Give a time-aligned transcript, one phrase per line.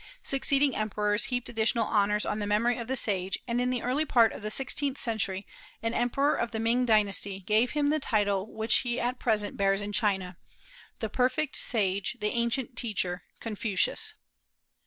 [0.23, 4.03] Succeeding emperors heaped additional honors on the memory of the sage, and in the early
[4.03, 5.45] part of the sixteenth century
[5.83, 9.79] an emperor of the Ming dynasty gave him the title which he at present bears
[9.79, 10.37] in China,
[11.01, 14.15] "The perfect sage, the ancient teacher, Confucius."